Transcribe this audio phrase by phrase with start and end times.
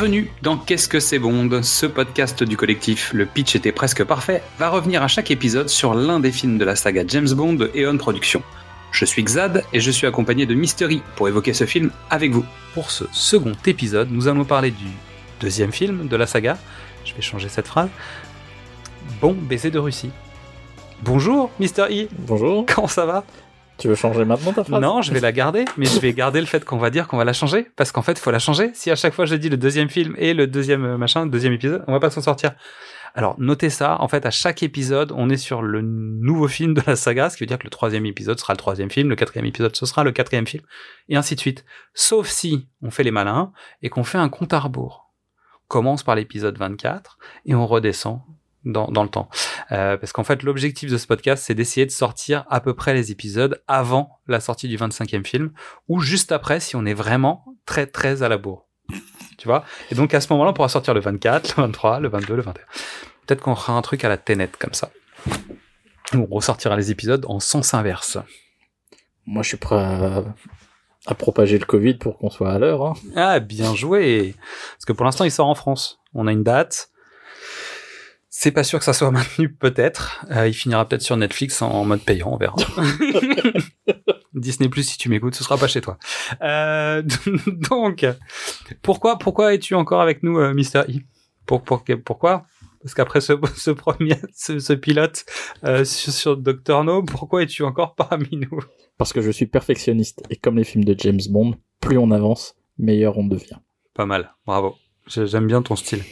[0.00, 4.42] Bienvenue dans Qu'est-ce que c'est Bond Ce podcast du collectif Le Pitch était presque parfait
[4.58, 7.70] va revenir à chaque épisode sur l'un des films de la saga James Bond de
[7.76, 8.42] Eon Productions.
[8.92, 12.46] Je suis Xad et je suis accompagné de Mystery pour évoquer ce film avec vous.
[12.72, 14.86] Pour ce second épisode, nous allons parler du
[15.38, 16.56] deuxième film de la saga.
[17.04, 17.90] Je vais changer cette phrase.
[19.20, 20.12] Bon baiser de Russie.
[21.02, 22.08] Bonjour, Mister E.
[22.20, 22.64] Bonjour.
[22.74, 23.22] Comment ça va?
[23.80, 24.80] Tu veux changer maintenant ta phrase?
[24.80, 27.16] Non, je vais la garder, mais je vais garder le fait qu'on va dire qu'on
[27.16, 28.70] va la changer, parce qu'en fait, faut la changer.
[28.74, 31.30] Si à chaque fois je dis le deuxième film et le deuxième euh, machin, le
[31.30, 32.52] deuxième épisode, on va pas s'en sortir.
[33.14, 34.00] Alors, notez ça.
[34.00, 37.36] En fait, à chaque épisode, on est sur le nouveau film de la saga, ce
[37.36, 39.86] qui veut dire que le troisième épisode sera le troisième film, le quatrième épisode, ce
[39.86, 40.62] sera le quatrième film,
[41.08, 41.64] et ainsi de suite.
[41.94, 45.10] Sauf si on fait les malins et qu'on fait un compte à rebours.
[45.64, 48.20] On commence par l'épisode 24 et on redescend
[48.64, 49.28] dans, dans le temps.
[49.72, 52.94] Euh, parce qu'en fait, l'objectif de ce podcast, c'est d'essayer de sortir à peu près
[52.94, 55.52] les épisodes avant la sortie du 25e film,
[55.88, 58.66] ou juste après si on est vraiment très très à la bourre.
[59.38, 59.64] Tu vois?
[59.90, 62.42] Et donc à ce moment-là, on pourra sortir le 24, le 23, le 22, le
[62.42, 62.62] 21.
[63.26, 64.90] Peut-être qu'on fera un truc à la ténètre comme ça.
[66.12, 68.18] On ressortira les épisodes en sens inverse.
[69.24, 70.24] Moi, je suis prêt à,
[71.06, 72.84] à propager le Covid pour qu'on soit à l'heure.
[72.84, 72.94] Hein.
[73.16, 74.34] Ah, bien joué
[74.72, 76.00] Parce que pour l'instant, il sort en France.
[76.12, 76.89] On a une date.
[78.42, 80.24] C'est pas sûr que ça soit maintenu, peut-être.
[80.30, 82.56] Euh, il finira peut-être sur Netflix en, mode payant, on verra.
[84.34, 85.98] Disney Plus, si tu m'écoutes, ce sera pas chez toi.
[86.40, 87.02] Euh,
[87.46, 88.06] donc,
[88.80, 91.00] pourquoi, pourquoi es-tu encore avec nous, euh, Mister E?
[91.44, 92.46] Pour, pour, Pourquoi?
[92.82, 95.26] Parce qu'après ce, ce, premier, ce, ce pilote
[95.62, 98.60] sur, sur Dr No, pourquoi es-tu encore parmi nous?
[98.96, 102.54] Parce que je suis perfectionniste et comme les films de James Bond, plus on avance,
[102.78, 103.58] meilleur on devient.
[103.92, 104.76] Pas mal, bravo.
[105.06, 106.02] J'aime bien ton style.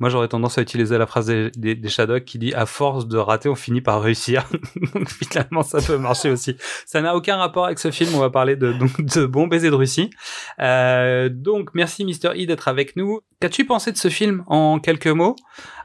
[0.00, 1.88] Moi, j'aurais tendance à utiliser la phrase des, des,
[2.24, 4.48] qui dit à force de rater, on finit par réussir.
[4.94, 6.56] donc finalement, ça peut marcher aussi.
[6.86, 8.10] Ça n'a aucun rapport avec ce film.
[8.14, 10.10] On va parler de, donc, de Bon baiser de Russie.
[10.58, 13.20] Euh, donc, merci Mister E d'être avec nous.
[13.40, 15.36] Qu'as-tu pensé de ce film en quelques mots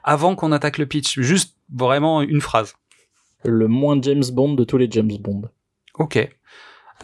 [0.03, 1.19] avant qu'on attaque le pitch?
[1.19, 2.75] Juste vraiment une phrase.
[3.43, 5.43] Le moins James Bond de tous les James Bond.
[5.97, 6.29] Ok.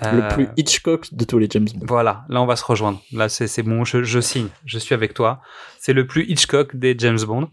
[0.01, 1.85] Le plus Hitchcock de tous les James Bond.
[1.87, 3.01] Voilà, là on va se rejoindre.
[3.11, 5.41] Là c'est bon, je, je, signe, je suis avec toi.
[5.79, 7.49] C'est le plus Hitchcock des James Bond.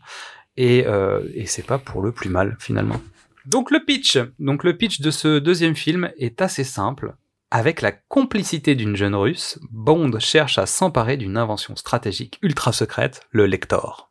[0.57, 3.01] Et, euh, et c'est pas pour le plus mal finalement.
[3.47, 4.19] Donc le pitch.
[4.39, 7.15] Donc le pitch de ce deuxième film est assez simple.
[7.51, 13.23] Avec la complicité d'une jeune russe, Bond cherche à s'emparer d'une invention stratégique ultra secrète,
[13.31, 14.11] le Lector.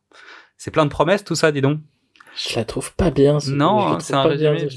[0.56, 1.78] C'est plein de promesses tout ça, dis donc?
[2.38, 3.38] Je la trouve pas bien.
[3.48, 4.68] Non, c'est un résumé.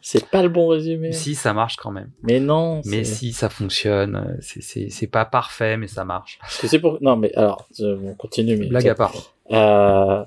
[0.00, 1.12] C'est pas le bon résumé.
[1.12, 2.10] Si, ça marche quand même.
[2.22, 2.80] Mais non.
[2.86, 4.38] Mais si, ça fonctionne.
[4.40, 6.38] C'est pas parfait, mais ça marche.
[6.48, 6.98] C'est pour.
[7.02, 8.56] Non, mais alors, on continue.
[8.56, 9.14] Mais blague à part.
[9.50, 10.24] Euh,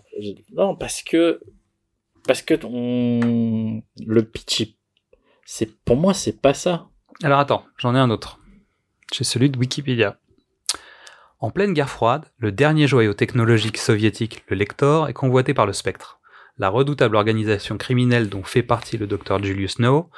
[0.54, 1.42] non, parce que
[2.28, 3.82] parce que on...
[4.06, 4.74] le pitch,
[5.46, 6.88] c'est pour moi, c'est pas ça.
[7.24, 8.40] Alors attends, j'en ai un autre.
[9.14, 10.18] J'ai celui de Wikipédia.
[11.42, 15.74] En pleine guerre froide, le dernier joyau technologique soviétique, le Lector, est convoité par le
[15.74, 16.20] Spectre,
[16.60, 20.12] la redoutable organisation criminelle dont fait partie le docteur Julius No,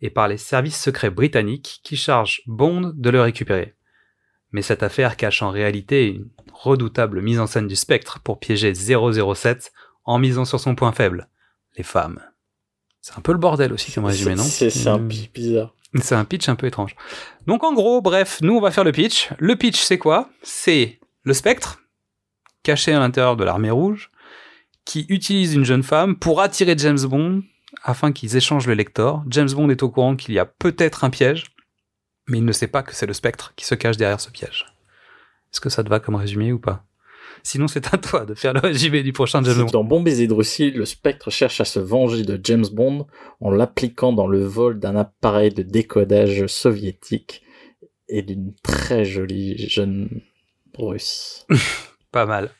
[0.00, 3.74] et par les services secrets britanniques qui chargent Bond de le récupérer.
[4.52, 8.72] Mais cette affaire cache en réalité une redoutable mise en scène du Spectre pour piéger
[8.72, 9.72] 007
[10.04, 11.28] en misant sur son point faible,
[11.76, 12.20] les femmes.
[13.00, 14.44] C'est un peu le bordel aussi comme résumé, non?
[14.44, 15.74] C'est un pitch bizarre.
[15.94, 16.94] C'est un pitch un peu étrange.
[17.46, 19.30] Donc en gros, bref, nous on va faire le pitch.
[19.38, 20.28] Le pitch c'est quoi?
[20.42, 21.80] C'est le spectre,
[22.62, 24.10] caché à l'intérieur de l'armée rouge,
[24.84, 27.42] qui utilise une jeune femme pour attirer James Bond
[27.82, 29.22] afin qu'ils échangent le lecteur.
[29.28, 31.44] James Bond est au courant qu'il y a peut-être un piège,
[32.26, 34.66] mais il ne sait pas que c'est le spectre qui se cache derrière ce piège.
[35.52, 36.84] Est-ce que ça te va comme résumé ou pas?
[37.42, 39.66] Sinon, c'est à toi de faire le résumé du prochain James Bond.
[39.66, 43.06] Dans Bon baiser de Russie, le spectre cherche à se venger de James Bond
[43.40, 47.42] en l'appliquant dans le vol d'un appareil de décodage soviétique
[48.08, 50.22] et d'une très jolie jeune
[50.76, 51.46] russe.
[52.12, 52.50] Pas mal.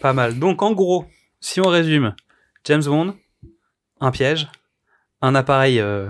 [0.00, 0.38] Pas mal.
[0.38, 1.06] Donc, en gros,
[1.40, 2.14] si on résume,
[2.64, 3.14] James Bond,
[4.00, 4.48] un piège,
[5.22, 6.08] un appareil euh,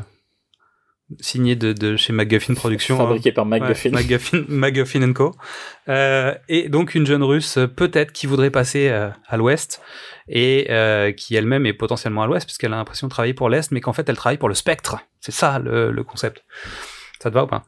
[1.20, 2.96] signé de, de chez McGuffin Productions.
[2.96, 3.90] Fabriqué par McGuffin.
[3.90, 5.34] Ouais, McGuffin, McGuffin Co.
[5.88, 9.80] Euh, et donc une jeune russe, peut-être, qui voudrait passer euh, à l'ouest
[10.28, 13.70] et euh, qui elle-même est potentiellement à l'ouest puisqu'elle a l'impression de travailler pour l'est,
[13.70, 14.98] mais qu'en fait elle travaille pour le spectre.
[15.20, 16.44] C'est ça le, le concept.
[17.20, 17.64] Ça te va ou pas?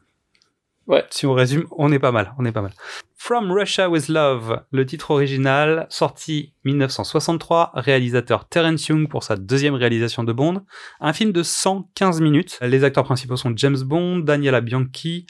[0.89, 1.05] Ouais.
[1.11, 2.73] Si on résume, on est pas mal, on est pas mal.
[3.15, 9.75] From Russia with Love, le titre original, sorti 1963, réalisateur Terence Young pour sa deuxième
[9.75, 10.65] réalisation de Bond,
[10.99, 12.57] un film de 115 minutes.
[12.63, 15.27] Les acteurs principaux sont James Bond, Daniela Bianchi,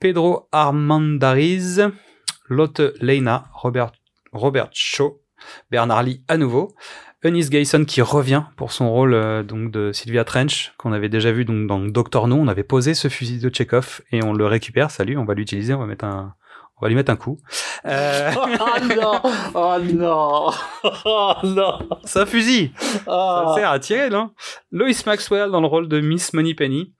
[0.00, 1.82] Pedro Armandariz,
[2.48, 3.92] Lotte Lena, Robert,
[4.32, 5.20] Robert Shaw,
[5.70, 6.74] Bernard Lee à nouveau,
[7.24, 11.32] Eunice Gayson qui revient pour son rôle euh, donc de Sylvia Trench qu'on avait déjà
[11.32, 14.46] vu donc dans Doctor No, on avait posé ce fusil de Chekhov et on le
[14.46, 14.90] récupère.
[14.90, 16.34] Salut, on va l'utiliser, on va mettre un
[16.76, 17.38] On va lui mettre un coup.
[17.86, 18.30] Euh...
[18.36, 18.46] oh
[18.94, 19.20] non
[19.54, 20.50] Oh non
[21.06, 22.72] Oh non Ça fusille
[23.06, 24.32] Ça sert à tirer, non
[24.70, 26.92] Lois Maxwell dans le rôle de Miss Moneypenny.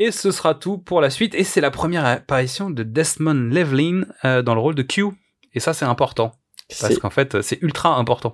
[0.00, 1.36] Et ce sera tout pour la suite.
[1.36, 5.04] Et c'est la première apparition de Desmond Levlin euh, dans le rôle de Q.
[5.54, 6.32] Et ça, c'est important.
[6.80, 8.32] Parce qu'en fait, c'est ultra important.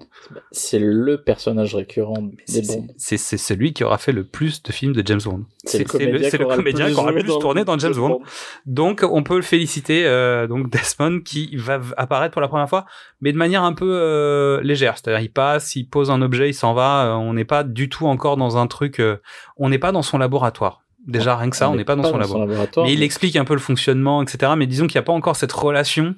[0.50, 2.62] C'est le personnage récurrent des.
[2.96, 5.44] C'est celui qui aura fait le plus de films de James Bond.
[5.64, 8.20] C'est le comédien, le, comédien qui aura le plus tourné dans James Bond.
[8.66, 12.86] Donc, on peut le féliciter, euh, donc Desmond, qui va apparaître pour la première fois,
[13.20, 14.96] mais de manière un peu euh, légère.
[14.96, 17.06] C'est-à-dire, il passe, il pose un objet, il s'en va.
[17.06, 19.00] Euh, on n'est pas du tout encore dans un truc.
[19.00, 19.16] Euh,
[19.56, 20.82] on n'est pas dans son laboratoire.
[21.06, 22.86] Déjà, rien que ça, on n'est pas dans, son, laboratoire.
[22.86, 24.52] Mais il explique un peu le fonctionnement, etc.
[24.56, 26.14] Mais disons qu'il n'y a pas encore cette relation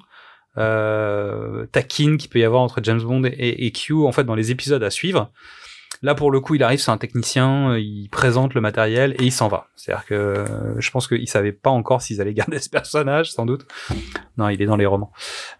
[0.57, 4.51] euh, taquine qu'il peut y avoir entre James Bond et, Q en fait dans les
[4.51, 5.31] épisodes à suivre.
[6.03, 9.31] Là pour le coup, il arrive, c'est un technicien, il présente le matériel et il
[9.31, 9.67] s'en va.
[9.75, 13.45] C'est-à-dire que euh, je pense qu'ils savaient pas encore s'ils allaient garder ce personnage, sans
[13.45, 13.65] doute.
[14.37, 15.11] Non, il est dans les romans,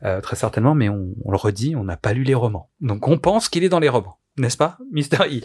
[0.04, 0.74] euh, très certainement.
[0.74, 3.64] Mais on, on le redit, on n'a pas lu les romans, donc on pense qu'il
[3.64, 5.42] est dans les romans, n'est-ce pas, Mister E?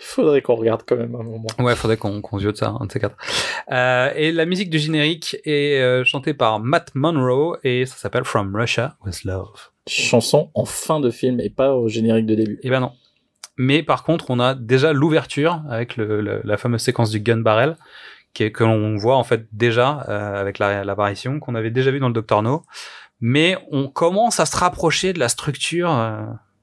[0.00, 1.46] Il faudrait qu'on regarde quand même un moment.
[1.58, 3.16] Ouais, il faudrait qu'on qu de ça, un de ces quatre.
[3.70, 8.24] Euh, et la musique du générique est euh, chantée par Matt Monroe et ça s'appelle
[8.24, 9.70] From Russia with Love.
[9.88, 12.60] Chanson en fin de film et pas au générique de début.
[12.62, 12.92] Eh ben non.
[13.56, 17.76] Mais par contre, on a déjà l'ouverture avec le, la fameuse séquence du gun barrel
[18.34, 22.08] qui que l'on voit en fait déjà euh, avec l'apparition qu'on avait déjà vu dans
[22.08, 22.62] le Doctor No.
[23.20, 25.90] Mais on commence à se rapprocher de la structure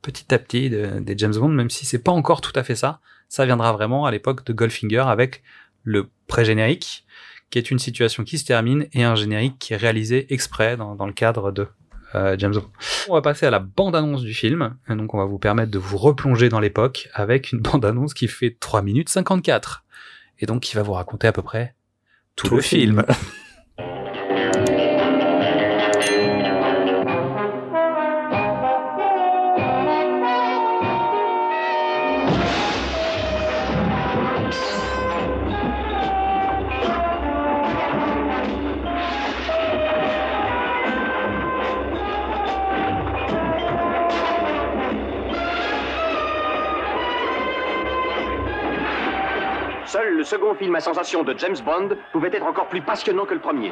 [0.02, 3.02] petit à petit des James Bond, même si c'est pas encore tout à fait ça.
[3.36, 5.44] Ça viendra vraiment à l'époque de Goldfinger avec
[5.84, 7.06] le pré-générique,
[7.50, 10.96] qui est une situation qui se termine, et un générique qui est réalisé exprès dans,
[10.96, 11.68] dans le cadre de
[12.16, 12.72] euh, James Bond.
[13.10, 15.78] On va passer à la bande-annonce du film, et donc on va vous permettre de
[15.78, 19.84] vous replonger dans l'époque avec une bande-annonce qui fait 3 minutes 54,
[20.40, 21.76] et donc qui va vous raconter à peu près
[22.38, 23.04] tout, le, film.
[50.26, 53.72] second film à sensation de James Bond pouvait être encore plus passionnant que le premier.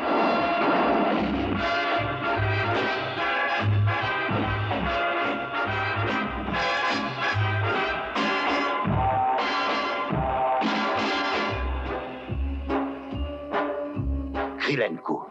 [14.60, 15.26] Krilenko.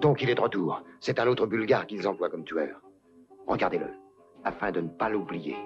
[0.00, 0.82] Donc il est de retour.
[1.00, 2.80] C'est un autre bulgare qu'ils emploient comme tueur.
[3.46, 3.90] Regardez-le,
[4.44, 5.56] afin de ne pas l'oublier.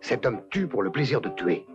[0.00, 1.66] Cet homme tue pour le plaisir de tuer.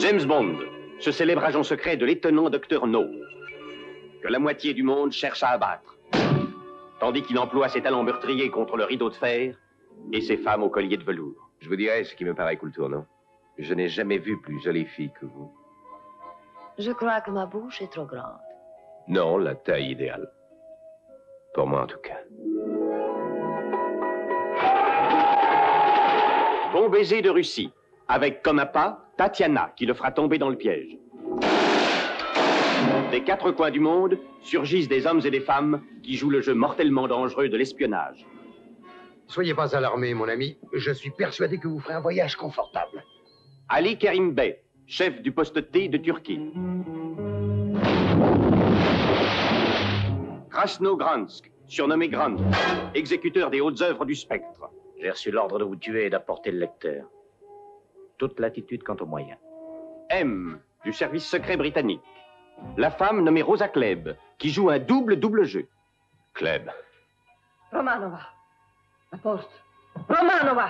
[0.00, 0.56] James Bond,
[0.98, 3.04] ce célèbre agent secret de l'étonnant docteur No,
[4.22, 5.94] que la moitié du monde cherche à abattre,
[7.00, 9.54] tandis qu'il emploie ses talents meurtriers contre le rideau de fer
[10.10, 11.50] et ses femmes au collier de velours.
[11.60, 13.04] Je vous dirais ce qui me paraît cool non?
[13.58, 15.52] Je n'ai jamais vu plus jolie fille que vous.
[16.78, 18.40] Je crois que ma bouche est trop grande.
[19.06, 20.30] Non, la taille idéale.
[21.52, 22.20] Pour moi, en tout cas.
[26.72, 27.70] Bon baiser de Russie,
[28.08, 30.96] avec comme appât Tatiana qui le fera tomber dans le piège.
[33.10, 36.54] Des quatre coins du monde surgissent des hommes et des femmes qui jouent le jeu
[36.54, 38.24] mortellement dangereux de l'espionnage.
[39.26, 40.56] Soyez pas alarmé, mon ami.
[40.72, 43.04] Je suis persuadé que vous ferez un voyage confortable.
[43.68, 46.40] Ali Kerim Bey, chef du poste T de Turquie.
[50.48, 52.36] Krasno Gransk, surnommé Grand,
[52.94, 54.70] exécuteur des hautes œuvres du spectre.
[54.98, 57.04] J'ai reçu l'ordre de vous tuer et d'apporter le lecteur
[58.20, 59.38] toute latitude quant aux moyens.
[60.10, 62.02] M, du service secret britannique.
[62.76, 65.66] La femme nommée Rosa Kleb, qui joue un double-double jeu.
[66.34, 66.68] Kleb.
[67.72, 68.20] Romanova.
[69.10, 69.64] La poste.
[70.06, 70.68] Romanova.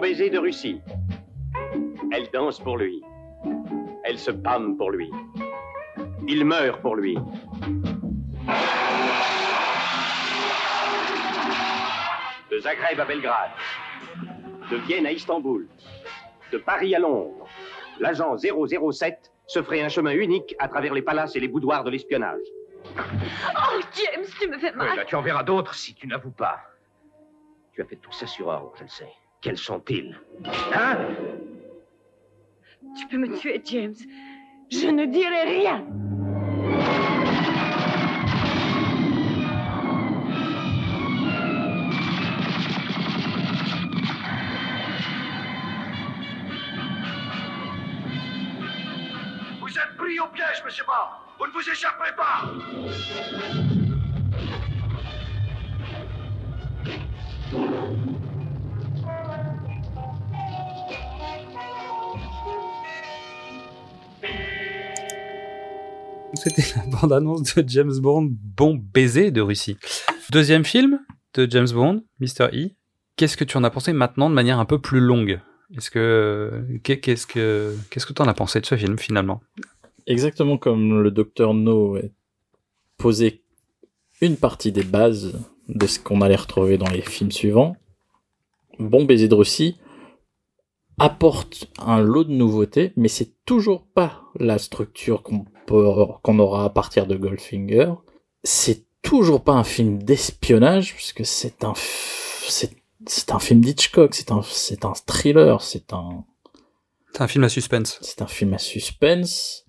[0.00, 0.80] Baiser de Russie.
[2.12, 3.02] Elle danse pour lui.
[4.04, 5.10] Elle se pâme pour lui.
[6.28, 7.16] Il meurt pour lui.
[12.50, 13.50] De Zagreb à Belgrade.
[14.70, 15.66] De Vienne à Istanbul.
[16.52, 17.48] De Paris à Londres.
[17.98, 21.90] L'agent 007 se ferait un chemin unique à travers les palaces et les boudoirs de
[21.90, 22.40] l'espionnage.
[22.96, 25.04] Oh, James, tu me fais mal.
[25.06, 26.60] tu en verras d'autres si tu n'avoues pas.
[27.72, 29.12] Tu as fait tout ça sur ordre, je le sais.
[29.42, 30.16] Quels sont-ils
[30.72, 30.98] Hein
[32.96, 33.94] Tu peux me tuer, James.
[34.70, 35.84] Je ne dirai rien.
[49.60, 51.26] Vous êtes pris au piège, monsieur Bard.
[51.40, 52.44] Vous ne vous échapperez pas.
[66.42, 69.76] C'était la bande-annonce de James Bond, Bon baiser de Russie.
[70.32, 70.98] Deuxième film
[71.34, 72.48] de James Bond, Mr.
[72.52, 72.70] E.
[73.14, 75.40] Qu'est-ce que tu en as pensé maintenant de manière un peu plus longue?
[75.76, 79.40] Est-ce que qu'est-ce que qu'est-ce que tu en as pensé de ce film finalement?
[80.08, 82.00] Exactement comme le docteur No a
[82.96, 83.44] posé
[84.20, 87.76] une partie des bases de ce qu'on allait retrouver dans les films suivants.
[88.80, 89.76] Bon baiser de Russie
[90.98, 96.70] apporte un lot de nouveautés, mais c'est toujours pas la structure qu'on qu'on aura à
[96.70, 97.92] partir de Goldfinger.
[98.44, 104.42] C'est toujours pas un film d'espionnage, puisque c'est un, c'est, un film d'Hitchcock, c'est un,
[104.42, 106.24] c'est un thriller, c'est un...
[107.12, 107.98] C'est un film à suspense.
[108.00, 109.66] C'est un film à suspense,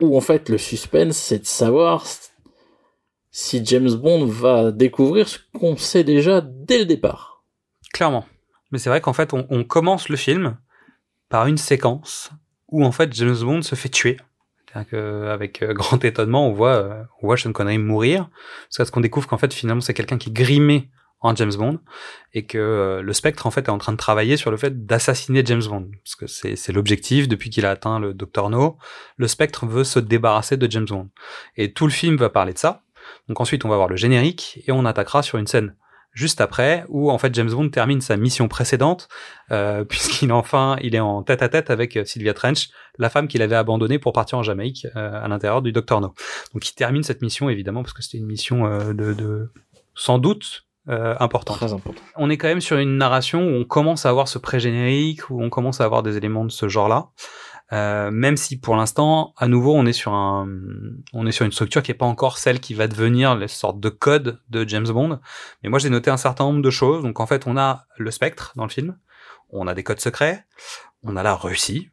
[0.00, 2.04] où en fait le suspense, c'est de savoir
[3.30, 7.44] si James Bond va découvrir ce qu'on sait déjà dès le départ.
[7.94, 8.26] Clairement.
[8.70, 10.58] Mais c'est vrai qu'en fait, on, on commence le film
[11.30, 12.30] par une séquence
[12.68, 14.18] où en fait James Bond se fait tuer
[14.74, 18.28] avec euh, grand étonnement, on voit, euh, on voit Sean Connery mourir,
[18.76, 21.78] parce qu'on découvre qu'en fait finalement c'est quelqu'un qui est grimé en James Bond
[22.34, 24.86] et que euh, le Spectre en fait est en train de travailler sur le fait
[24.86, 25.88] d'assassiner James Bond.
[26.04, 28.76] Parce que c'est l'objectif depuis qu'il a atteint le Dr No,
[29.16, 31.10] le Spectre veut se débarrasser de James Bond.
[31.56, 32.82] Et tout le film va parler de ça.
[33.28, 35.76] Donc ensuite on va voir le générique et on attaquera sur une scène
[36.12, 39.08] juste après, où en fait James Bond termine sa mission précédente,
[39.50, 43.28] euh, puisqu'il enfin il est en tête à tête avec euh, Sylvia Trench, la femme
[43.28, 46.14] qu'il avait abandonnée pour partir en Jamaïque euh, à l'intérieur du Dr No.
[46.52, 49.52] Donc il termine cette mission évidemment parce que c'était une mission euh, de, de,
[49.94, 51.58] sans doute euh, importante.
[51.58, 52.02] Très important.
[52.16, 55.40] On est quand même sur une narration où on commence à avoir ce pré-générique, où
[55.40, 57.10] on commence à avoir des éléments de ce genre-là.
[57.72, 60.46] Euh, même si pour l'instant, à nouveau, on est sur un,
[61.14, 63.80] on est sur une structure qui est pas encore celle qui va devenir les sortes
[63.80, 65.20] de code de James Bond.
[65.62, 67.02] Mais moi, j'ai noté un certain nombre de choses.
[67.02, 68.96] Donc, en fait, on a le spectre dans le film.
[69.50, 70.44] On a des codes secrets.
[71.02, 71.88] On a la Russie.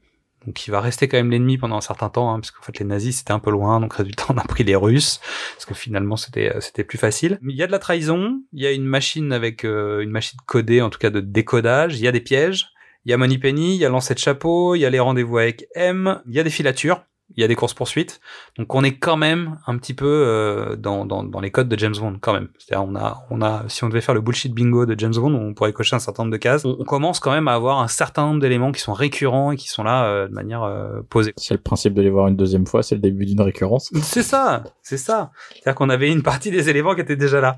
[0.45, 2.79] Donc, qui va rester quand même l'ennemi pendant un certain temps, hein, parce qu'en fait,
[2.79, 3.79] les nazis, c'était un peu loin.
[3.79, 5.21] Donc, résultat, on a pris les Russes.
[5.55, 7.39] Parce que finalement, c'était, c'était plus facile.
[7.41, 8.41] Mais il y a de la trahison.
[8.51, 11.97] Il y a une machine avec, euh, une machine codée, en tout cas de décodage.
[11.97, 12.73] Il y a des pièges.
[13.05, 15.37] Il y a Moneypenny, il y a lancer de chapeau, il y a les rendez-vous
[15.37, 18.19] avec M, il y a des filatures il y a des courses poursuites.
[18.57, 21.77] Donc on est quand même un petit peu euh, dans, dans, dans, les codes de
[21.77, 22.49] James Bond quand même.
[22.57, 25.33] C'est-à-dire on a on a si on devait faire le bullshit bingo de James Bond,
[25.33, 26.65] on pourrait cocher un certain nombre de cases.
[26.65, 29.69] On, commence quand même à avoir un certain nombre d'éléments qui sont récurrents et qui
[29.69, 31.33] sont là euh, de manière euh, posée.
[31.37, 33.91] C'est le principe de les voir une deuxième fois, c'est le début d'une récurrence.
[34.01, 35.31] C'est ça, c'est ça.
[35.51, 37.57] C'est-à-dire qu'on avait une partie des éléments qui étaient déjà là.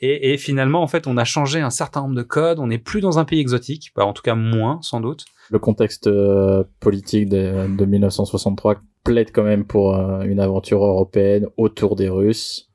[0.00, 2.58] Et, et, finalement en fait on a changé un certain nombre de codes.
[2.58, 5.24] On n'est plus dans un pays exotique, bah, en tout cas moins sans doute.
[5.50, 6.08] Le contexte
[6.80, 12.70] politique de, de 1963 plaide quand même pour euh, une aventure européenne autour des Russes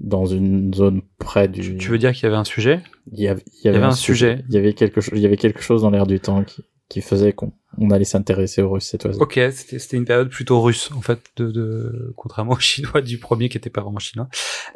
[0.00, 1.76] dans une zone près du.
[1.76, 2.80] Tu veux dire qu'il y avait un sujet?
[3.12, 4.44] Il y avait, il y avait, un, sujet.
[4.48, 5.18] Il y avait quelque chose.
[5.18, 8.04] Il y avait quelque chose dans l'air du temps qui, qui faisait qu'on on allait
[8.04, 9.20] s'intéresser aux Russes cette fois-ci.
[9.20, 13.48] Ok, c'était une période plutôt russe en fait, de, de contrairement aux Chinois du premier
[13.48, 14.28] qui était pas vraiment chinois.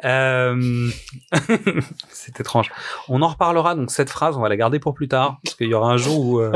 [0.05, 0.89] Euh...
[2.09, 2.71] c'est étrange.
[3.09, 5.67] On en reparlera donc cette phrase, on va la garder pour plus tard parce qu'il
[5.67, 6.51] y aura un jour où euh,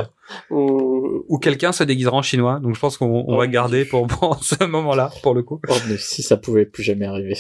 [0.52, 2.60] où, quelqu'un se déguisera en chinois.
[2.60, 5.60] Donc je pense qu'on on va garder pour, pour ce moment-là pour le coup.
[5.68, 7.36] Oh, mais si ça pouvait plus jamais arriver.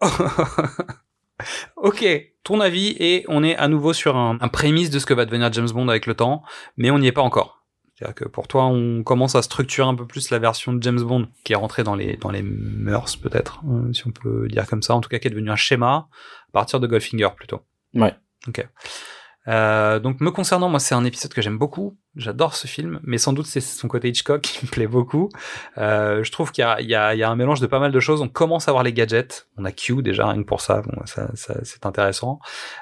[1.76, 2.04] ok,
[2.44, 5.24] ton avis et on est à nouveau sur un, un prémisse de ce que va
[5.24, 6.42] devenir James Bond avec le temps,
[6.76, 7.55] mais on n'y est pas encore.
[7.96, 11.00] C'est-à-dire que pour toi, on commence à structurer un peu plus la version de James
[11.00, 14.66] Bond qui est rentrée dans les dans les mœurs peut-être, euh, si on peut dire
[14.66, 14.94] comme ça.
[14.94, 16.08] En tout cas, qui est devenu un schéma
[16.48, 17.62] à partir de Goldfinger plutôt.
[17.94, 18.14] Ouais.
[18.46, 18.66] Ok.
[19.48, 21.96] Euh, donc me concernant, moi c'est un épisode que j'aime beaucoup.
[22.16, 25.28] J'adore ce film, mais sans doute c'est son côté Hitchcock qui me plaît beaucoup.
[25.78, 28.22] Euh, je trouve qu'il y, y, y a, un mélange de pas mal de choses.
[28.22, 29.48] On commence à avoir les gadgets.
[29.56, 30.82] On a Q déjà rien que pour ça.
[30.82, 32.40] Bon, ça, ça c'est intéressant.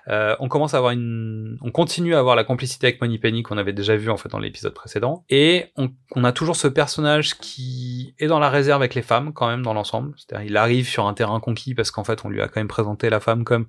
[0.09, 3.59] Euh, on commence à avoir une, on continue à avoir la complicité avec Moneypenny qu'on
[3.59, 5.25] avait déjà vu en fait dans l'épisode précédent.
[5.28, 9.33] Et on, on, a toujours ce personnage qui est dans la réserve avec les femmes
[9.33, 10.14] quand même dans l'ensemble.
[10.16, 12.68] C'est-à-dire il arrive sur un terrain conquis parce qu'en fait on lui a quand même
[12.68, 13.66] présenté la femme comme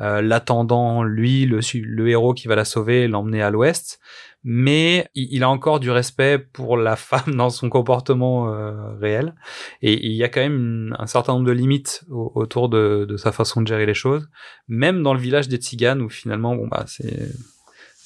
[0.00, 4.00] l'attendant, lui, le, le, héros qui va la sauver, l'emmener à l'ouest.
[4.42, 9.34] Mais il, a encore du respect pour la femme dans son comportement euh, réel.
[9.82, 13.32] Et il y a quand même un certain nombre de limites autour de, de, sa
[13.32, 14.28] façon de gérer les choses.
[14.68, 17.28] Même dans le village des Tziganes, où finalement, bon, bah, c'est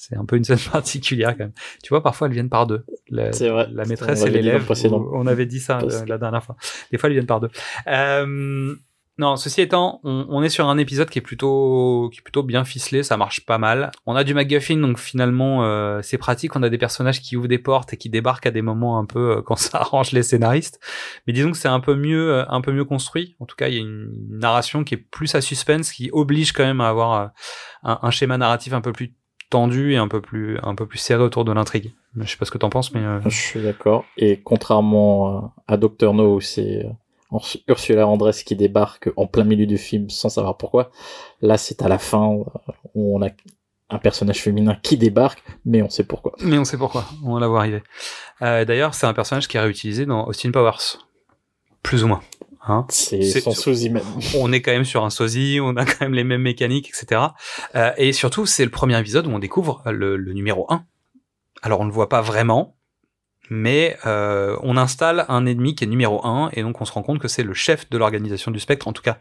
[0.06, 1.52] c'est un peu une scène particulière quand même.
[1.82, 2.84] Tu vois, parfois elles viennent par deux.
[3.08, 4.70] La, vrai, la maîtresse et l'élève.
[5.12, 6.56] On avait dit ça la dernière fois.
[6.90, 7.50] Des fois elles viennent par deux.
[7.86, 8.74] Euh,
[9.16, 12.42] Non, ceci étant, on, on, est sur un épisode qui est plutôt qui est plutôt
[12.42, 13.92] bien ficelé, ça marche pas mal.
[14.06, 16.56] On a du MacGuffin, donc finalement euh, c'est pratique.
[16.56, 19.04] On a des personnages qui ouvrent des portes et qui débarquent à des moments un
[19.04, 20.80] peu euh, quand ça arrange les scénaristes.
[21.26, 23.36] Mais disons que c'est un peu mieux euh, un peu mieux construit.
[23.38, 26.50] En tout cas, il y a une narration qui est plus à suspense, qui oblige
[26.50, 27.30] quand même à avoir
[27.84, 29.14] un, un schéma narratif un peu plus
[29.48, 31.92] tendu et un peu plus un peu plus serré autour de l'intrigue.
[32.16, 34.04] Je sais pas ce que t'en penses, mais je suis d'accord.
[34.16, 36.84] Et contrairement à Doctor No, c'est
[37.68, 40.90] Ursula Andress qui débarque en plein milieu du film sans savoir pourquoi.
[41.40, 42.26] Là, c'est à la fin
[42.94, 43.28] où on a
[43.90, 46.34] un personnage féminin qui débarque, mais on sait pourquoi.
[46.40, 47.82] Mais on sait pourquoi, on la voir arriver.
[48.42, 50.98] Euh, D'ailleurs, c'est un personnage qui est réutilisé dans Austin Powers,
[51.82, 52.20] plus ou moins.
[52.66, 54.04] Hein c'est son sosie même.
[54.38, 57.20] On est quand même sur un sosie, on a quand même les mêmes mécaniques, etc.
[57.74, 60.84] Euh, et surtout, c'est le premier épisode où on découvre le, le numéro 1.
[61.62, 62.76] Alors, on ne le voit pas vraiment,
[63.50, 67.02] mais euh, on installe un ennemi qui est numéro 1 et donc on se rend
[67.02, 69.18] compte que c'est le chef de l'organisation du spectre, en tout cas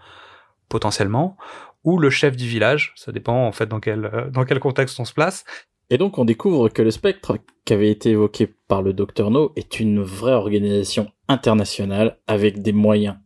[0.69, 1.37] potentiellement,
[1.83, 4.99] ou le chef du village, ça dépend en fait dans quel, euh, dans quel contexte
[4.99, 5.43] on se place.
[5.89, 9.51] Et donc on découvre que le spectre qui avait été évoqué par le Docteur No
[9.55, 13.17] est une vraie organisation internationale avec des moyens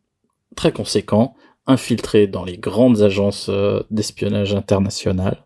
[0.56, 1.36] très conséquents,
[1.68, 5.46] infiltrés dans les grandes agences euh, d'espionnage internationales,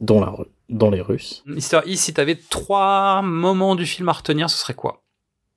[0.00, 0.30] dont la
[0.68, 1.44] dans les Russes.
[1.56, 5.02] Histoire si tu avais trois moments du film à retenir, ce serait quoi?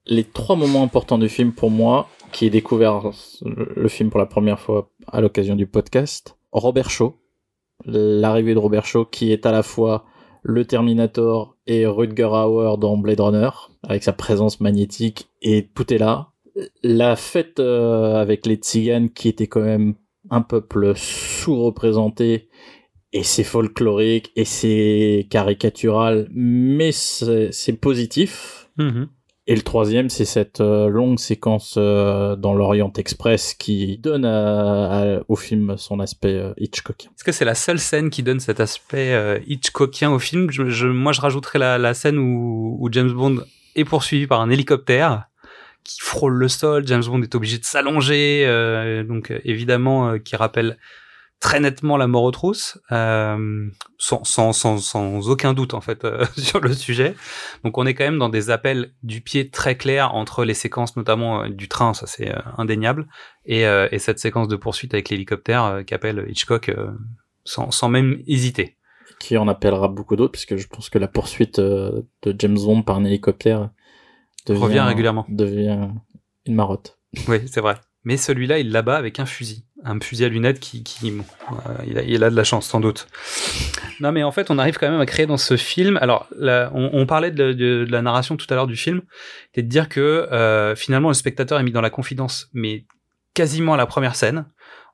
[0.06, 3.12] Les trois moments importants du film pour moi, qui ai découvert
[3.44, 7.16] le film pour la première fois à l'occasion du podcast, Robert Shaw,
[7.86, 10.06] l'arrivée de Robert Shaw, qui est à la fois
[10.44, 13.50] le Terminator et Rutger Hauer dans Blade Runner,
[13.84, 16.30] avec sa présence magnétique, et tout est là.
[16.84, 19.96] La fête euh, avec les Tziganes, qui était quand même
[20.30, 22.50] un peuple sous-représenté
[23.14, 28.70] et c'est folklorique et c'est caricatural, mais c'est positif.
[28.78, 29.10] Mhm.
[29.48, 34.26] Et le troisième, c'est cette euh, longue séquence euh, dans l'Orient Express qui donne
[35.28, 37.10] au film son aspect euh, Hitchcockien.
[37.10, 40.50] Est-ce que c'est la seule scène qui donne cet aspect Hitchcockien au film?
[40.52, 43.44] Je, Moi, je rajouterais la, la scène où, où, James Bond
[43.76, 45.26] est poursuivi par un hélicoptère
[45.84, 46.84] qui frôle le sol.
[46.86, 50.78] James Bond est obligé de s'allonger, donc évidemment, qui rappelle
[51.42, 56.06] très nettement la mort aux trousses, euh, sans, sans, sans, sans, aucun doute en fait
[56.06, 57.16] euh, sur le sujet.
[57.66, 60.96] Donc on est quand même dans des appels du pied très clairs entre les séquences
[60.96, 63.08] notamment euh, du train, ça c'est indéniable,
[63.46, 66.72] et, et, cette séquence de poursuite avec l'hélicoptère qu'appelle Hitchcock
[67.44, 68.78] sans, sans même hésiter.
[69.20, 72.06] Qui en appellera beaucoup d'autres, puisque je pense que la poursuite de
[72.38, 73.72] James Bond par un hélicoptère
[74.46, 75.26] devient, revient régulièrement.
[75.28, 75.90] Devient
[76.46, 77.00] une marotte.
[77.28, 77.78] Oui, c'est vrai.
[78.04, 81.98] Mais celui-là, il l'abat avec un fusil un fusil à lunettes qui, qui euh, il,
[81.98, 83.08] a, il, a, de la chance sans doute.
[84.00, 85.98] Non, mais en fait, on arrive quand même à créer dans ce film.
[86.02, 89.02] Alors, on, on, parlait de, de, de, la narration tout à l'heure du film,
[89.54, 92.86] c'est de dire que euh, finalement le spectateur est mis dans la confidence, mais
[93.34, 94.46] quasiment à la première scène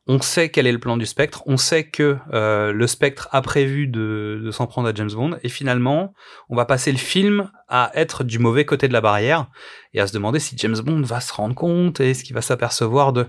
[0.07, 3.41] on sait quel est le plan du spectre, on sait que euh, le spectre a
[3.41, 6.13] prévu de, de s'en prendre à James Bond, et finalement,
[6.49, 9.47] on va passer le film à être du mauvais côté de la barrière,
[9.93, 12.41] et à se demander si James Bond va se rendre compte, et ce qu'il va
[12.41, 13.27] s'apercevoir de...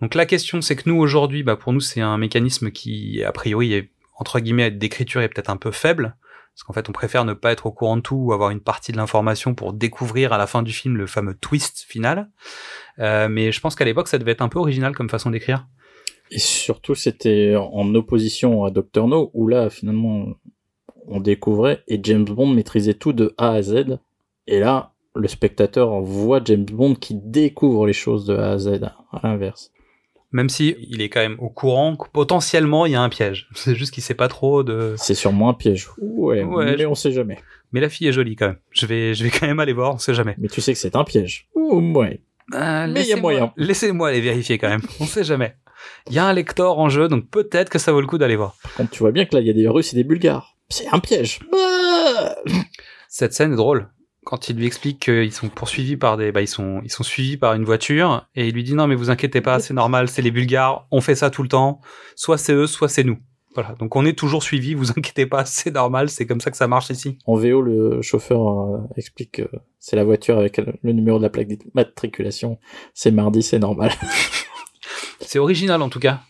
[0.00, 3.32] Donc la question, c'est que nous, aujourd'hui, bah, pour nous, c'est un mécanisme qui, a
[3.32, 6.16] priori, est, entre guillemets, d'écriture est peut-être un peu faible,
[6.54, 8.60] parce qu'en fait, on préfère ne pas être au courant de tout ou avoir une
[8.60, 12.28] partie de l'information pour découvrir à la fin du film le fameux twist final.
[12.98, 15.66] Euh, mais je pense qu'à l'époque, ça devait être un peu original comme façon d'écrire.
[16.30, 20.28] Et surtout, c'était en opposition à Doctor No, où là, finalement,
[21.08, 23.98] on découvrait et James Bond maîtrisait tout de A à Z.
[24.46, 28.80] Et là, le spectateur voit James Bond qui découvre les choses de A à Z,
[29.12, 29.72] à l'inverse.
[30.32, 33.48] Même si il est quand même au courant que potentiellement il y a un piège.
[33.54, 34.94] C'est juste qu'il sait pas trop de.
[34.96, 35.88] C'est sûrement un piège.
[36.00, 37.38] Ouais, mais on sait jamais.
[37.72, 38.58] Mais la fille est jolie quand même.
[38.70, 40.36] Je vais, je vais quand même aller voir, on sait jamais.
[40.38, 41.48] Mais tu sais que c'est un piège.
[41.56, 42.20] ouais.
[42.52, 43.52] Euh, mais il y a moyen.
[43.56, 44.80] Laissez-moi aller vérifier quand même.
[44.98, 45.54] On sait jamais.
[46.08, 48.36] Il y a un lecteur en jeu, donc peut-être que ça vaut le coup d'aller
[48.36, 48.56] voir.
[48.62, 50.56] Par contre, tu vois bien que là, il y a des Russes et des Bulgares.
[50.68, 51.40] C'est un piège.
[53.08, 53.88] Cette scène est drôle.
[54.24, 57.36] Quand il lui explique qu'ils sont poursuivis par des, bah, ils sont, ils sont suivis
[57.36, 60.22] par une voiture, et il lui dit non, mais vous inquiétez pas, c'est normal, c'est
[60.22, 61.80] les Bulgares, on fait ça tout le temps.
[62.16, 63.18] Soit c'est eux, soit c'est nous.
[63.54, 63.74] Voilà.
[63.80, 66.68] Donc on est toujours suivi, vous inquiétez pas, c'est normal, c'est comme ça que ça
[66.68, 67.18] marche ici.
[67.26, 71.30] En VO, le chauffeur euh, explique que c'est la voiture avec le numéro de la
[71.30, 72.58] plaque d'immatriculation.
[72.94, 73.92] C'est mardi, c'est normal.
[75.20, 76.20] C'est original en tout cas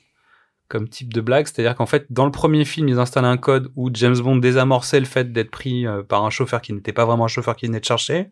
[0.70, 3.72] comme type de blague, c'est-à-dire qu'en fait, dans le premier film, ils installent un code
[3.74, 7.04] où James Bond désamorçait le fait d'être pris euh, par un chauffeur qui n'était pas
[7.04, 8.30] vraiment un chauffeur qui venait de chercher.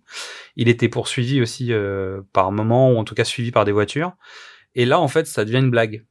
[0.55, 4.12] Il était poursuivi aussi euh, par moment, ou en tout cas suivi par des voitures.
[4.77, 6.07] Et là, en fait, ça devient une blague.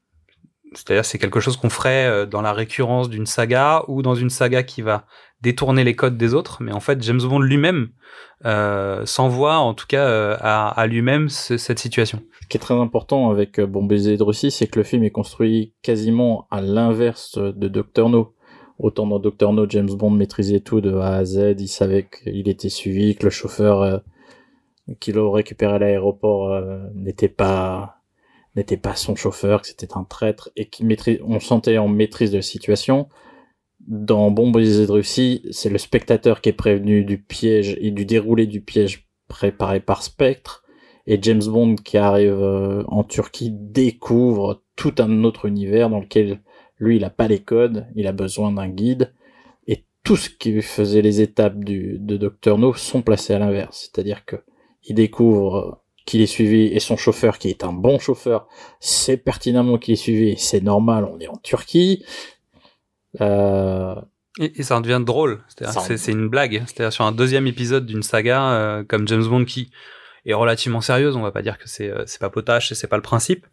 [0.73, 4.29] c'est-à-dire c'est quelque chose qu'on ferait euh, dans la récurrence d'une saga ou dans une
[4.29, 5.05] saga qui va
[5.41, 6.57] détourner les codes des autres.
[6.61, 7.89] Mais en fait, James Bond lui-même
[8.45, 12.21] euh, s'envoie, en tout cas, euh, à, à lui-même cette situation.
[12.41, 15.11] Ce qui est très important avec Bon baiser de Russie, c'est que le film est
[15.11, 18.33] construit quasiment à l'inverse de Doctor No.
[18.79, 22.47] Autant dans Doctor No, James Bond maîtrisait tout de A à Z, il savait qu'il
[22.47, 24.01] était suivi, que le chauffeur
[24.99, 26.61] qu'il l'a récupéré à l'aéroport
[26.93, 27.97] n'était pas
[28.57, 32.31] n'était pas son chauffeur, que c'était un traître et qui maîtrise, on sentait en maîtrise
[32.31, 33.07] de la situation.
[33.87, 38.45] Dans Bombe de Russie, c'est le spectateur qui est prévenu du piège et du déroulé
[38.45, 40.63] du piège préparé par Spectre.
[41.05, 46.41] Et James Bond qui arrive euh, en Turquie découvre tout un autre univers dans lequel
[46.79, 49.13] lui il a pas les codes, il a besoin d'un guide.
[49.67, 53.89] Et tout ce qui faisait les étapes de Dr No sont placés à l'inverse.
[53.89, 54.35] C'est-à-dire que
[54.83, 58.47] il découvre qu'il est suivi et son chauffeur qui est un bon chauffeur,
[58.79, 62.03] c'est pertinemment qu'il est suivi, c'est normal, on est en Turquie.
[63.21, 63.95] Euh...
[64.39, 65.39] Et, ça en devient drôle,
[65.95, 66.61] c'est une blague.
[66.67, 69.71] C'est-à-dire sur un deuxième épisode d'une saga euh, comme James Bond qui
[70.27, 72.87] est relativement sérieuse, on va pas dire que c'est euh, c'est pas potache et c'est
[72.87, 73.47] pas le principe,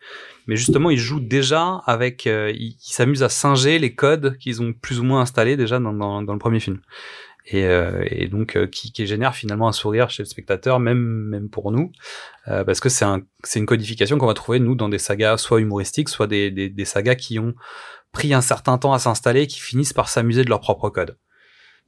[0.46, 4.74] mais justement il joue déjà avec, euh, il, s'amuse à singer les codes qu'ils ont
[4.74, 6.80] plus ou moins installés déjà dans, dans, dans le premier film.
[7.46, 10.98] Et, euh, et donc euh, qui, qui, génère finalement un sourire chez le spectateur, même
[10.98, 11.92] même pour nous,
[12.48, 15.36] euh, parce que c'est un, c'est une codification qu'on va trouver nous dans des sagas
[15.36, 17.54] soit humoristiques, soit des, des, des sagas qui ont
[18.14, 21.18] pris un certain temps à s'installer, qui finissent par s'amuser de leur propre code.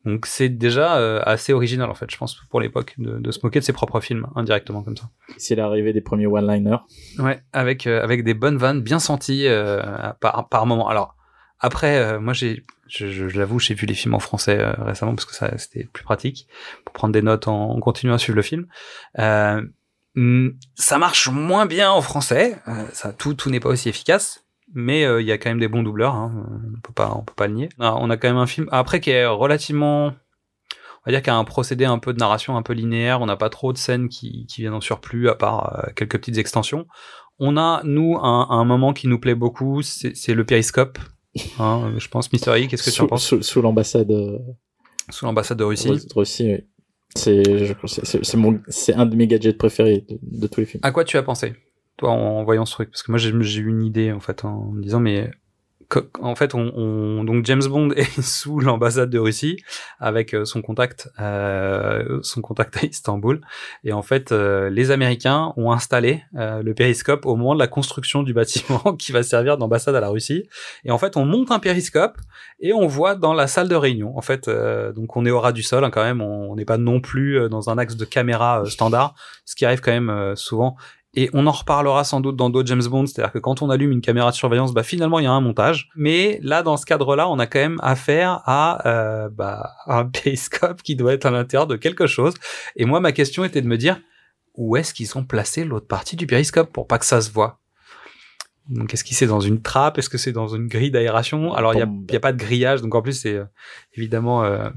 [0.04, 3.40] Donc c'est déjà euh, assez original en fait, je pense pour l'époque de, de, se
[3.42, 5.10] moquer de ses propres films indirectement comme ça.
[5.36, 6.78] C'est l'arrivée des premiers one-liners.
[7.18, 9.48] Ouais, avec avec des bonnes vannes bien senties
[10.20, 10.88] par par moment.
[10.88, 11.16] Alors
[11.58, 15.24] après, moi j'ai je, je, l'avoue, j'ai vu les films en français euh, récemment parce
[15.24, 16.48] que ça c'était plus pratique
[16.84, 18.66] pour prendre des notes en, en continuant à suivre le film.
[19.18, 19.62] Euh,
[20.14, 24.45] mm, ça marche moins bien en français, euh, ça tout tout n'est pas aussi efficace,
[24.74, 26.32] mais euh, il y a quand même des bons doubleurs, hein,
[26.76, 27.68] on peut pas on peut pas le nier.
[27.78, 31.32] Ah, on a quand même un film après qui est relativement on va dire qu'il
[31.32, 33.78] a un procédé un peu de narration un peu linéaire, on n'a pas trop de
[33.78, 36.86] scènes qui, qui viennent en surplus à part quelques petites extensions.
[37.38, 40.98] On a, nous, un, un moment qui nous plaît beaucoup, c'est le périscope,
[41.58, 43.40] Hein, je pense, Mister E, qu'est-ce que tu en penses?
[43.40, 44.10] Sous, l'ambassade.
[44.10, 44.38] Euh,
[45.10, 45.90] sous l'ambassade de Russie.
[46.14, 46.64] Russie, oui.
[47.14, 47.42] C'est,
[48.04, 50.80] c'est, mon, c'est un de mes gadgets préférés de, tous les films.
[50.82, 51.54] À quoi tu as pensé,
[51.96, 54.70] toi, en, voyant ce truc Parce que moi, j'ai, eu une idée, en fait, en
[54.72, 55.30] me disant, mais
[56.20, 59.56] en fait, on, on, donc James Bond est sous l'ambassade de Russie
[60.00, 63.40] avec euh, son contact, euh, son contact à Istanbul.
[63.84, 67.68] Et en fait, euh, les Américains ont installé euh, le périscope au moment de la
[67.68, 70.48] construction du bâtiment qui va servir d'ambassade à la Russie.
[70.84, 72.18] Et en fait, on monte un périscope
[72.60, 74.16] et on voit dans la salle de réunion.
[74.16, 76.20] En fait, donc on est au ras du sol hein, quand même.
[76.20, 79.92] On n'est pas non plus dans un axe de caméra standard, ce qui arrive quand
[79.92, 80.76] même souvent.
[81.16, 83.90] Et on en reparlera sans doute dans d'autres James Bond, c'est-à-dire que quand on allume
[83.90, 85.88] une caméra de surveillance, bah finalement il y a un montage.
[85.96, 90.82] Mais là, dans ce cadre-là, on a quand même affaire à euh, bah, un périscope
[90.82, 92.34] qui doit être à l'intérieur de quelque chose.
[92.76, 93.98] Et moi, ma question était de me dire
[94.54, 97.60] où est-ce qu'ils ont placé l'autre partie du périscope pour pas que ça se voit.
[98.68, 99.98] Donc, est-ce qu'il c'est dans une trappe?
[99.98, 101.54] Est-ce que c'est dans une grille d'aération?
[101.54, 103.44] Alors, il n'y a, a, pas de grillage, donc en plus, c'est euh,
[103.94, 104.68] évidemment euh,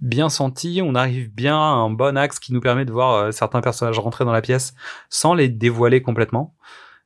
[0.00, 0.80] bien senti.
[0.84, 3.98] On arrive bien à un bon axe qui nous permet de voir euh, certains personnages
[3.98, 4.74] rentrer dans la pièce
[5.08, 6.54] sans les dévoiler complètement.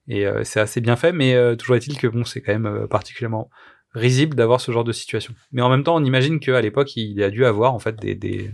[0.09, 3.49] Et c'est assez bien fait, mais toujours est-il que bon, c'est quand même particulièrement
[3.95, 5.33] risible d'avoir ce genre de situation.
[5.53, 8.17] Mais en même temps, on imagine qu'à l'époque, il a dû avoir en fait des,
[8.17, 8.51] des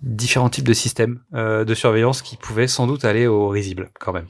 [0.00, 4.26] différents types de systèmes de surveillance qui pouvaient sans doute aller au risible quand même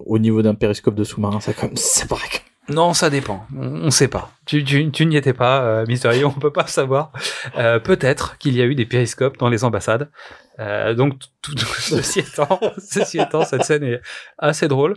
[0.00, 2.42] au niveau d'un périscope de sous-marin, ça comme ça paraît.
[2.68, 3.46] Non, ça dépend.
[3.56, 4.32] On, ne sait pas.
[4.44, 7.12] Tu, tu, tu n'y étais pas, euh, Mystery, on peut pas savoir.
[7.56, 10.10] Euh, Peut-être qu'il y a eu des périscopes dans les ambassades.
[10.58, 14.00] Euh, donc, tout, ceci étant, ceci étant, cette scène est
[14.38, 14.96] assez drôle.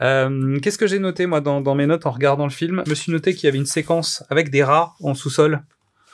[0.00, 2.82] Euh, Qu'est-ce que j'ai noté moi dans, dans mes notes en regardant le film?
[2.84, 5.62] Je me suis noté qu'il y avait une séquence avec des rats en sous-sol.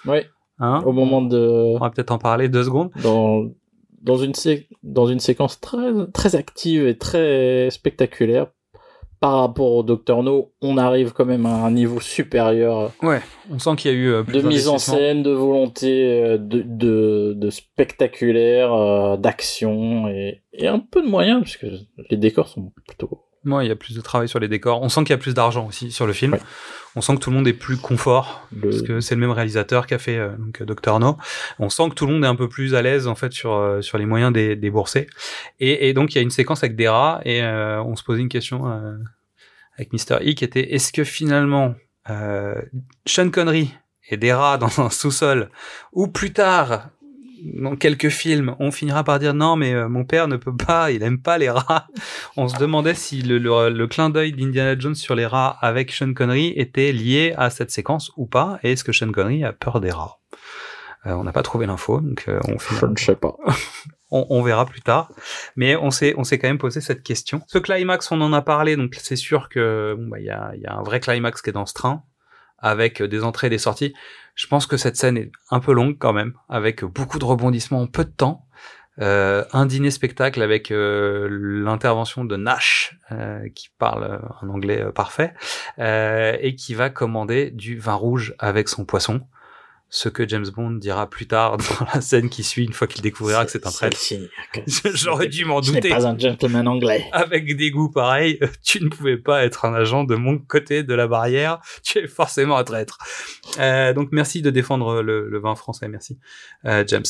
[0.04, 0.18] Oui.
[0.58, 0.82] Hein?
[0.84, 1.38] Au moment de.
[1.38, 2.90] On va peut-être en parler deux secondes.
[3.02, 3.46] Dans
[4.00, 4.32] dans une,
[4.82, 8.48] dans une séquence très, très active et très spectaculaire.
[9.20, 12.90] Par rapport au Docteur No, on arrive quand même à un niveau supérieur.
[13.02, 16.38] Ouais, on sent qu'il y a eu euh, de mise en scène, de volonté, euh,
[16.38, 21.66] de, de, de spectaculaire, euh, d'action et, et un peu de moyens puisque
[22.08, 24.82] les décors sont plutôt moi, il y a plus de travail sur les décors.
[24.82, 26.36] On sent qu'il y a plus d'argent aussi sur le film.
[26.94, 29.86] On sent que tout le monde est plus confort parce que c'est le même réalisateur
[29.86, 31.16] qui a fait euh, donc Doctor No.
[31.58, 33.54] On sent que tout le monde est un peu plus à l'aise en fait sur
[33.54, 35.06] euh, sur les moyens des, des boursiers.
[35.60, 38.02] Et, et, donc il y a une séquence avec des rats et euh, on se
[38.02, 38.96] posait une question euh,
[39.76, 41.74] avec Mister E qui était est-ce que finalement
[43.06, 43.72] Sean Connery
[44.08, 45.48] et des rats dans un sous-sol
[45.92, 46.88] ou plus tard
[47.42, 50.90] dans quelques films, on finira par dire non, mais euh, mon père ne peut pas,
[50.90, 51.86] il aime pas les rats.
[52.36, 55.92] On se demandait si le, le, le clin d'œil d'Indiana Jones sur les rats avec
[55.92, 59.52] Sean Connery était lié à cette séquence ou pas, et est-ce que Sean Connery a
[59.52, 60.18] peur des rats?
[61.06, 63.36] Euh, On n'a pas trouvé l'info, donc euh, on Je ne sais pas.
[64.10, 65.10] on, on verra plus tard.
[65.56, 67.42] Mais on s'est, on s'est quand même posé cette question.
[67.46, 70.52] Ce climax, on en a parlé, donc c'est sûr que bon, bah, il y, a,
[70.56, 72.02] y a un vrai climax qui est dans ce train,
[72.60, 73.94] avec des entrées et des sorties.
[74.34, 77.82] Je pense que cette scène est un peu longue quand même, avec beaucoup de rebondissements
[77.82, 78.46] en peu de temps.
[79.00, 84.92] Euh, un dîner spectacle avec euh, l'intervention de Nash, euh, qui parle un anglais euh,
[84.92, 85.32] parfait,
[85.78, 89.22] et qui va commander du vin rouge avec son poisson.
[89.92, 93.02] Ce que James Bond dira plus tard dans la scène qui suit, une fois qu'il
[93.02, 93.98] découvrira que c'est un traître.
[94.94, 95.88] J'aurais dû m'en douter.
[95.88, 97.04] pas un gentleman anglais.
[97.10, 100.94] Avec des goûts pareils, tu ne pouvais pas être un agent de mon côté de
[100.94, 101.58] la barrière.
[101.82, 102.98] Tu es forcément un traître.
[103.58, 106.18] Euh, donc merci de défendre le, le vin français, merci,
[106.66, 107.02] euh, James.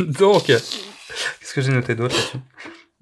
[0.00, 2.38] donc, qu'est-ce que j'ai noté d'autre là-dessus?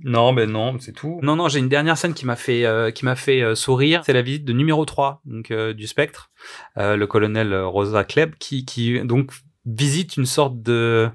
[0.01, 1.21] Non, ben non, c'est tout.
[1.23, 4.03] Non, non, j'ai une dernière scène qui m'a fait euh, qui m'a fait euh, sourire.
[4.05, 6.31] C'est la visite de numéro 3 donc euh, du Spectre,
[6.79, 9.31] euh, le colonel Rosa Klebb, qui qui donc
[9.67, 11.09] visite une sorte de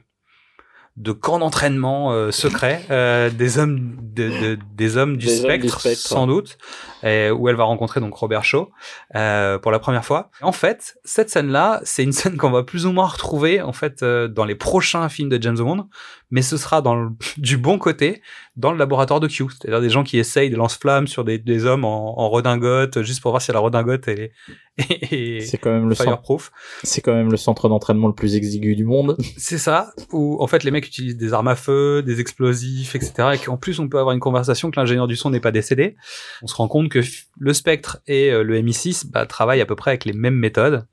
[0.98, 5.46] de camp d'entraînement euh, secret euh, des hommes de, de- des hommes du, Des hommes
[5.46, 6.02] spectre, du Spectre.
[6.02, 6.58] sans doute
[7.04, 8.70] et où elle va rencontrer donc Robert Shaw
[9.16, 10.30] euh, pour la première fois.
[10.42, 14.04] En fait, cette scène-là, c'est une scène qu'on va plus ou moins retrouver en fait
[14.04, 15.88] euh, dans les prochains films de James Bond,
[16.32, 18.22] mais ce sera dans le, du bon côté
[18.60, 21.66] dans le laboratoire de Q, c'est-à-dire des gens qui essayent des lance-flammes sur des, des
[21.66, 24.32] hommes en, en redingote juste pour voir si la redingote elle est,
[25.12, 26.52] est, C'est quand même le centre, fireproof.
[26.84, 29.16] c'est quand même le centre d'entraînement le plus exigu du monde.
[29.38, 33.30] C'est ça, où en fait les mecs utilisent des armes à feu, des explosifs, etc.
[33.36, 35.96] Et qu'en plus on peut avoir une conversation que l'ingénieur du son n'est pas décédé.
[36.42, 37.00] On se rend compte que
[37.40, 40.86] le Spectre et euh, le MI6 bah, travaillent à peu près avec les mêmes méthodes.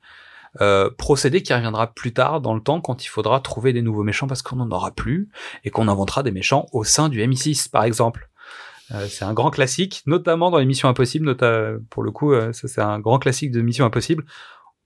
[0.60, 4.04] Euh, procédé qui reviendra plus tard dans le temps quand il faudra trouver des nouveaux
[4.04, 5.28] méchants parce qu'on n'en aura plus
[5.64, 8.30] et qu'on inventera des méchants au sein du MI6 par exemple.
[8.92, 11.26] Euh, c'est un grand classique, notamment dans les Missions Impossibles.
[11.26, 14.24] Nota pour le coup, euh, ça c'est un grand classique de Missions Impossibles.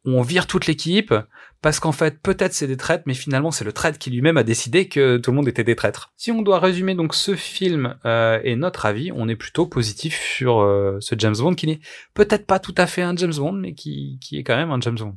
[0.05, 1.15] où On vire toute l'équipe
[1.63, 4.43] parce qu'en fait, peut-être c'est des traîtres, mais finalement c'est le traître qui lui-même a
[4.43, 6.13] décidé que tout le monde était des traîtres.
[6.17, 10.19] Si on doit résumer donc ce film euh, et notre avis, on est plutôt positif
[10.19, 11.81] sur euh, ce James Bond qui n'est
[12.15, 14.81] peut-être pas tout à fait un James Bond, mais qui, qui est quand même un
[14.81, 15.17] James Bond.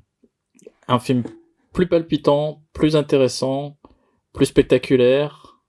[0.88, 1.24] Un film
[1.74, 3.78] plus palpitant, plus intéressant,
[4.34, 5.60] plus spectaculaire.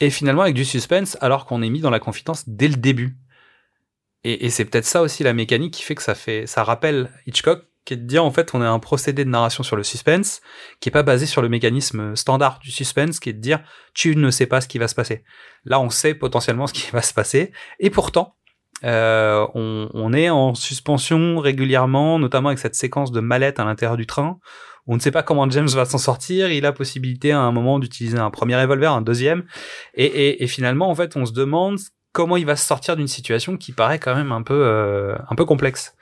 [0.00, 3.16] et finalement avec du suspense alors qu'on est mis dans la confidence dès le début.
[4.24, 7.10] Et, et c'est peut-être ça aussi la mécanique qui fait que ça fait, ça rappelle
[7.26, 9.82] Hitchcock, qui est de dire en fait on a un procédé de narration sur le
[9.82, 10.42] suspense
[10.78, 13.60] qui est pas basé sur le mécanisme standard du suspense, qui est de dire
[13.94, 15.24] tu ne sais pas ce qui va se passer.
[15.64, 18.36] Là on sait potentiellement ce qui va se passer et pourtant
[18.84, 23.96] euh, on, on est en suspension régulièrement, notamment avec cette séquence de mallette à l'intérieur
[23.96, 24.38] du train.
[24.86, 26.50] On ne sait pas comment James va s'en sortir.
[26.50, 29.44] Il a possibilité à un moment d'utiliser un premier revolver, un deuxième,
[29.94, 31.78] et, et, et finalement, en fait, on se demande
[32.12, 35.34] comment il va se sortir d'une situation qui paraît quand même un peu, euh, un
[35.34, 35.94] peu complexe.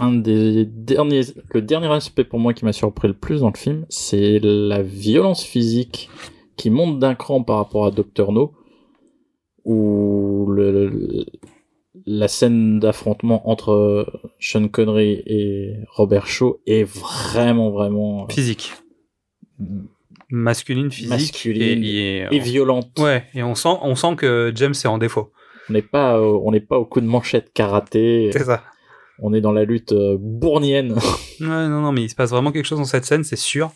[0.00, 1.22] Un des derniers,
[1.54, 4.82] le dernier aspect pour moi qui m'a surpris le plus dans le film, c'est la
[4.82, 6.10] violence physique
[6.56, 8.32] qui monte d'un cran par rapport à Dr.
[8.32, 8.52] No,
[9.68, 11.26] où le, le-
[12.06, 14.06] la scène d'affrontement entre
[14.38, 18.72] Sean Connery et Robert Shaw est vraiment, vraiment euh, Physique,
[20.30, 22.98] masculine, physique, Masculine et, et- et violente.
[22.98, 25.32] ouais, et on sent, on sent que James est en défaut.
[25.68, 28.30] On n'est pas, euh, on n'est pas au coup de manchette karaté.
[28.32, 28.62] C'est ça.
[29.20, 30.94] On est dans la lutte euh, bournienne.
[31.40, 33.70] Ouais, non, non, mais il se passe vraiment quelque chose dans cette scène, c'est sûr.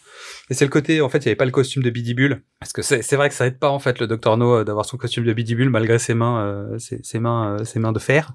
[0.50, 2.42] Et c'est le côté, en fait, il n'y avait pas le costume de Biddy Bull.
[2.58, 4.36] Parce que c'est vrai que ça aide pas, en fait, le Dr.
[4.36, 7.54] No euh, d'avoir son costume de Biddy Bull malgré ses mains, euh, ses, ses mains,
[7.60, 8.34] euh, ses mains de fer.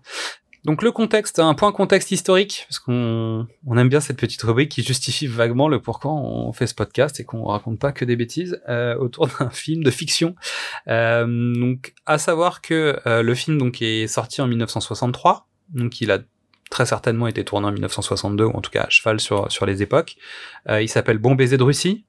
[0.68, 4.70] Donc le contexte, un point contexte historique, parce qu'on on aime bien cette petite rubrique
[4.70, 8.18] qui justifie vaguement le pourquoi on fait ce podcast et qu'on raconte pas que des
[8.18, 10.36] bêtises euh, autour d'un film de fiction.
[10.90, 16.12] Euh, donc à savoir que euh, le film donc est sorti en 1963, donc il
[16.12, 16.20] a
[16.70, 19.82] très certainement été tourné en 1962 ou en tout cas à cheval sur sur les
[19.82, 20.16] époques.
[20.70, 22.06] Euh, il s'appelle Bon baiser de Russie.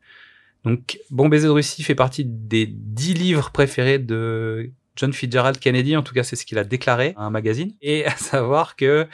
[0.64, 5.96] Donc Bon baiser de Russie fait partie des dix livres préférés de John Fitzgerald Kennedy,
[5.96, 9.06] en tout cas c'est ce qu'il a déclaré à un magazine, et à savoir que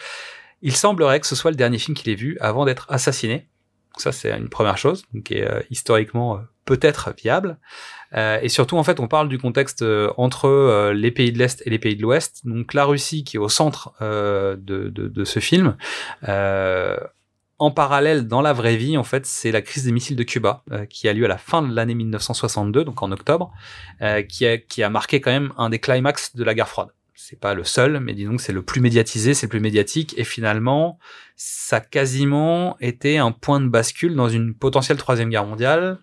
[0.62, 3.48] il semblerait que ce soit le dernier film qu'il ait vu avant d'être assassiné.
[3.94, 7.58] Donc ça c'est une première chose, qui est euh, historiquement euh, peut-être viable.
[8.16, 9.84] Euh, et surtout en fait on parle du contexte
[10.16, 12.40] entre les pays de l'Est et les pays de l'Ouest.
[12.44, 15.76] Donc la Russie qui est au centre de, de, ce film.
[17.60, 20.64] En parallèle, dans la vraie vie, en fait, c'est la crise des missiles de Cuba
[20.90, 23.52] qui a lieu à la fin de l'année 1962, donc en octobre,
[24.28, 26.88] qui, a, qui a marqué quand même un des climax de la guerre froide.
[27.16, 30.14] C'est pas le seul, mais disons que c'est le plus médiatisé, c'est le plus médiatique,
[30.16, 30.98] et finalement,
[31.36, 35.98] ça a quasiment été un point de bascule dans une potentielle troisième guerre mondiale,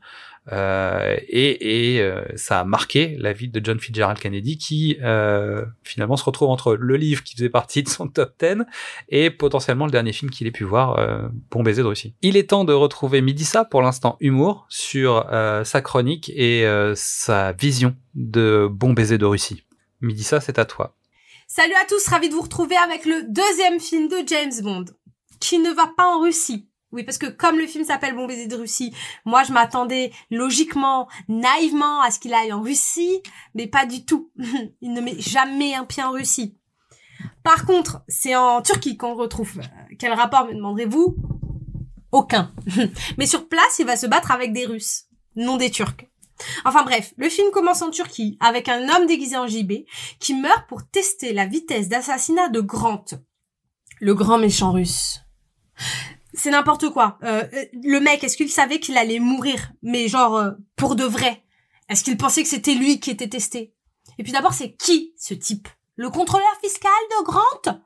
[0.52, 5.64] Euh, et, et euh, ça a marqué la vie de John Fitzgerald Kennedy qui euh,
[5.84, 8.64] finalement se retrouve entre le livre qui faisait partie de son top 10
[9.10, 12.16] et potentiellement le dernier film qu'il ait pu voir, euh, Bon baiser de Russie.
[12.24, 16.94] Il est temps de retrouver Midissa pour l'instant humour sur euh, sa chronique et euh,
[16.96, 19.64] sa vision de Bon baiser de Russie.
[20.02, 20.96] Midissa, c'est à toi.
[21.54, 24.86] Salut à tous, ravi de vous retrouver avec le deuxième film de James Bond,
[25.42, 26.70] qui ne va pas en Russie.
[26.94, 31.10] Oui, parce que comme le film s'appelle Bon baiser de Russie, moi je m'attendais logiquement,
[31.28, 33.22] naïvement à ce qu'il aille en Russie,
[33.54, 34.32] mais pas du tout.
[34.82, 36.58] Il ne met jamais un pied en Russie.
[37.44, 39.60] Par contre, c'est en Turquie qu'on retrouve.
[39.60, 41.18] Euh, Quel rapport, me demanderez-vous?
[42.14, 42.54] Aucun.
[43.18, 46.11] mais sur place, il va se battre avec des Russes, non des Turcs.
[46.66, 49.86] Enfin bref, le film commence en Turquie avec un homme déguisé en JB
[50.20, 53.06] qui meurt pour tester la vitesse d'assassinat de Grant,
[54.00, 55.22] le grand méchant russe.
[56.34, 57.18] C'est n'importe quoi.
[57.24, 59.72] Euh, euh, le mec, est-ce qu'il savait qu'il allait mourir?
[59.82, 61.44] Mais genre, euh, pour de vrai
[61.90, 63.74] Est-ce qu'il pensait que c'était lui qui était testé?
[64.18, 65.68] Et puis d'abord, c'est qui ce type?
[65.96, 67.82] Le contrôleur fiscal de Grant?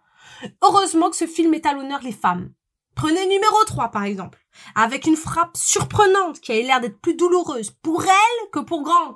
[0.62, 2.54] Heureusement que ce film est à l'honneur les femmes.
[2.96, 4.45] Prenez numéro 3 par exemple,
[4.76, 9.16] avec une frappe surprenante qui a l'air d'être plus douloureuse pour elle que pour Grant.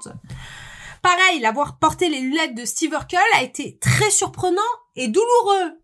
[1.02, 4.62] Pareil, l'avoir porté les lunettes de Steve Urkel a été très surprenant
[4.96, 5.80] et douloureux.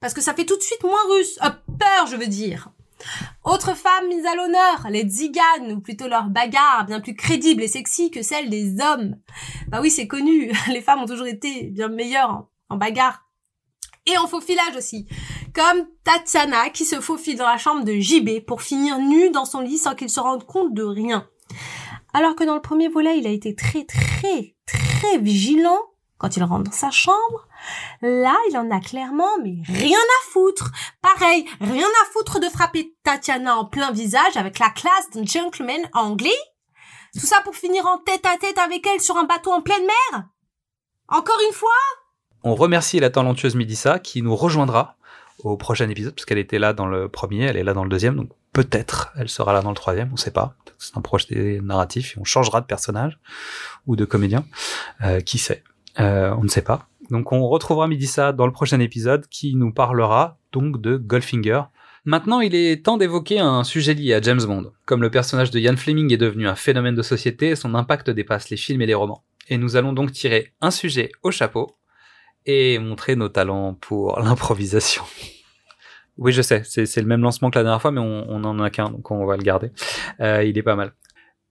[0.00, 1.38] Parce que ça fait tout de suite moins russe.
[1.78, 2.70] Peur, je veux dire.
[3.44, 7.68] Autre femme mise à l'honneur, les tziganes, ou plutôt leur bagarre, bien plus crédible et
[7.68, 9.16] sexy que celle des hommes.
[9.68, 13.24] Bah oui, c'est connu, les femmes ont toujours été bien meilleures en, en bagarre.
[14.06, 15.06] Et en faufilage aussi.
[15.54, 19.60] Comme Tatiana qui se faufile dans la chambre de JB pour finir nue dans son
[19.60, 21.28] lit sans qu'il se rende compte de rien.
[22.12, 25.78] Alors que dans le premier volet, il a été très très très vigilant
[26.18, 27.46] quand il rentre dans sa chambre.
[28.02, 30.70] Là, il en a clairement mais rien à foutre.
[31.00, 35.88] Pareil, rien à foutre de frapper Tatiana en plein visage avec la classe d'un gentleman
[35.92, 36.30] anglais.
[37.14, 39.86] Tout ça pour finir en tête à tête avec elle sur un bateau en pleine
[39.86, 40.24] mer
[41.08, 41.70] Encore une fois
[42.42, 44.97] On remercie la talentueuse Midissa qui nous rejoindra
[45.38, 47.90] au prochain épisode parce qu'elle était là dans le premier, elle est là dans le
[47.90, 50.54] deuxième, donc peut-être elle sera là dans le troisième, on sait pas.
[50.78, 53.18] C'est un projet narratif et on changera de personnage
[53.86, 54.44] ou de comédien,
[55.04, 55.62] euh, qui sait?
[56.00, 56.88] Euh, on ne sait pas.
[57.10, 61.62] Donc on retrouvera Midissa dans le prochain épisode qui nous parlera donc de Goldfinger.
[62.04, 64.72] Maintenant, il est temps d'évoquer un sujet lié à James Bond.
[64.86, 68.50] Comme le personnage de Ian Fleming est devenu un phénomène de société, son impact dépasse
[68.50, 69.24] les films et les romans.
[69.48, 71.77] Et nous allons donc tirer un sujet au chapeau
[72.46, 75.02] et montrer nos talents pour l'improvisation.
[76.16, 78.58] Oui, je sais, c'est le même lancement que la dernière fois, mais on, on en
[78.58, 79.70] a qu'un, donc on va le garder.
[80.20, 80.92] Euh, il est pas mal.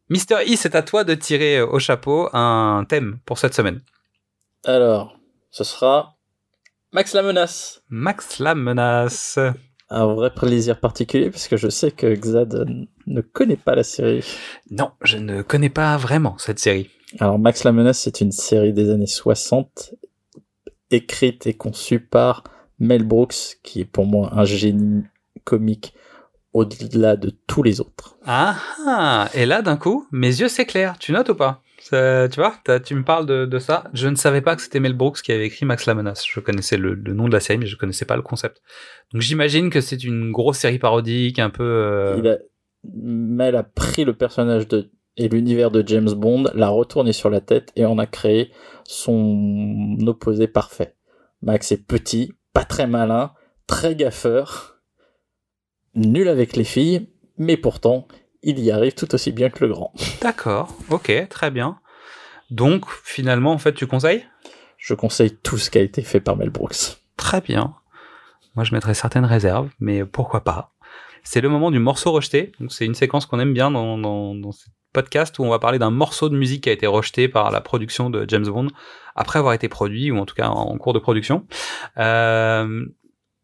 [0.10, 3.82] Mister E, c'est à toi de tirer au chapeau un thème pour cette semaine.
[4.65, 5.17] Alors,
[5.52, 6.17] ce sera
[6.93, 7.82] Max la menace.
[7.89, 9.38] Max la menace.
[9.89, 12.67] Un vrai plaisir particulier parce que je sais que Xad
[13.06, 14.26] ne connaît pas la série.
[14.69, 16.89] Non, je ne connais pas vraiment cette série.
[17.19, 19.93] Alors Max la menace, c'est une série des années 60
[20.91, 22.43] écrite et conçue par
[22.80, 25.04] Mel Brooks, qui est pour moi un génie
[25.43, 25.93] comique
[26.54, 28.17] au-delà de tous les autres.
[28.26, 28.56] Ah,
[28.88, 30.97] ah, et là d'un coup, mes yeux s'éclairent.
[30.97, 31.62] Tu notes ou pas?
[31.80, 33.84] Ça- Tu vois, tu me parles de, de ça.
[33.93, 36.26] Je ne savais pas que c'était Mel Brooks qui avait écrit Max la menace.
[36.28, 38.62] Je connaissais le, le nom de la série, mais je connaissais pas le concept.
[39.13, 41.63] Donc j'imagine que c'est une grosse série parodique, un peu.
[41.63, 42.38] euh, Il a...
[42.93, 47.41] Mel a pris le personnage de et l'univers de James Bond, l'a retourné sur la
[47.41, 48.51] tête et en a créé
[48.84, 50.95] son opposé parfait.
[51.41, 53.34] Max est petit, pas très malin,
[53.67, 54.80] très gaffeur,
[55.95, 58.08] nul avec les filles, mais pourtant,
[58.43, 59.93] il y arrive tout aussi bien que le grand.
[60.21, 61.80] D'accord, ok, très bien.
[62.49, 64.23] Donc finalement, en fait, tu conseilles?
[64.77, 66.97] Je conseille tout ce qui a été fait par Mel Brooks.
[67.17, 67.75] Très bien.
[68.56, 70.73] Moi, je mettrais certaines réserves, mais pourquoi pas?
[71.23, 72.53] C'est le moment du morceau rejeté.
[72.60, 74.65] Donc, c'est une séquence qu'on aime bien dans, dans, dans ce
[74.98, 77.62] podcast où on va parler d'un morceau de musique qui a été rejeté par la
[77.62, 78.70] production de James Bond
[79.16, 81.45] après avoir été produit ou en tout cas en cours de production.
[82.00, 82.84] Euh,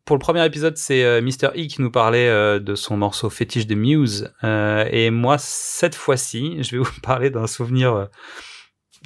[0.04, 1.50] pour le premier épisode, c'est euh, Mr.
[1.56, 4.34] E qui nous parlait euh, de son morceau fétiche de Muse.
[4.42, 8.08] Et moi, cette fois-ci, je vais vous parler d'un souvenir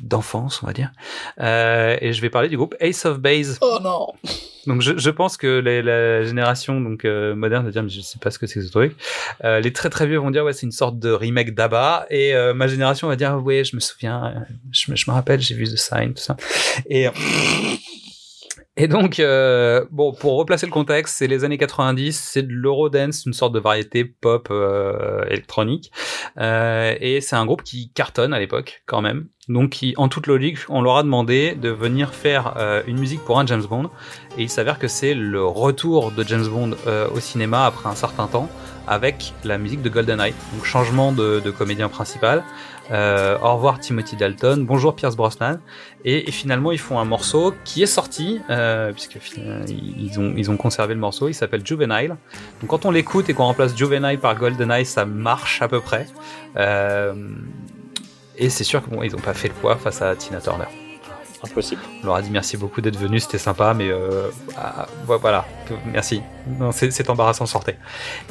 [0.01, 0.91] d'enfance, on va dire.
[1.37, 3.57] Et je vais parler du groupe Ace of Base.
[3.59, 4.13] Oh non
[4.67, 8.19] Donc je, je pense que la génération donc euh, moderne va dire mais je sais
[8.19, 8.95] pas ce que c'est que ce truc.
[9.43, 12.35] Euh, les très très vieux vont dire ouais c'est une sorte de remake d'Abba et
[12.35, 15.39] euh, ma génération va dire ouais je me souviens, euh, je me, je me rappelle
[15.39, 16.35] j'ai vu The Sign tout ça.
[16.89, 17.07] Et
[18.77, 23.25] et donc euh, bon pour replacer le contexte c'est les années 90 c'est de l'eurodance
[23.25, 25.91] une sorte de variété pop euh, électronique
[26.37, 30.27] euh, et c'est un groupe qui cartonne à l'époque quand même donc qui en toute
[30.27, 33.89] logique on leur a demandé de venir faire euh, une musique pour un James Bond
[34.37, 37.95] et il s'avère que c'est le retour de James Bond euh, au cinéma après un
[37.95, 38.49] certain temps
[38.87, 40.33] avec la musique de GoldenEye.
[40.53, 42.43] Donc changement de, de comédien principal.
[42.91, 45.59] Euh, au revoir Timothy Dalton, bonjour Pierce Brosnan.
[46.05, 50.49] Et, finalement ils font un morceau qui est sorti, euh, puisque euh, ils ont, ils
[50.49, 52.15] ont conservé le morceau, il s'appelle Juvenile.
[52.61, 56.07] Donc quand on l'écoute et qu'on remplace Juvenile par GoldenEye, ça marche à peu près.
[56.55, 57.13] Euh,
[58.37, 60.65] et c'est sûr qu'ils bon, n'ont pas fait le poids face à Tina Turner.
[61.43, 61.81] Impossible.
[62.01, 65.45] On leur a dit merci beaucoup d'être venu, c'était sympa, mais euh, ah, voilà,
[65.85, 66.21] merci.
[66.71, 67.75] C'est embarrassant, sortez.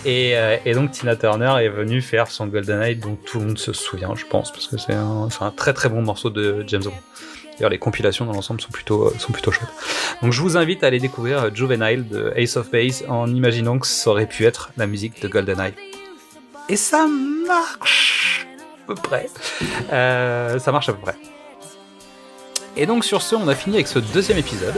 [0.04, 3.58] Et, euh, et, donc Tina Turner est venue faire son GoldenEye dont tout le monde
[3.58, 6.92] se souvient, je pense, parce que c'est un, très très bon morceau de James Bond.
[7.52, 9.70] D'ailleurs, les compilations dans l'ensemble sont plutôt sont plutôt chouettes.
[10.20, 13.86] Donc, je vous invite à aller découvrir Juvenile de Ace of Base en imaginant que
[13.86, 15.72] ça aurait pu être la musique de GoldenEye.
[16.68, 17.06] Et ça
[17.46, 18.46] marche
[18.82, 19.28] à peu près.
[19.92, 21.16] Euh, ça marche à peu près.
[22.76, 24.74] Et donc sur ce, on a fini avec ce deuxième épisode.